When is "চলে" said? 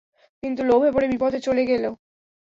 1.47-1.63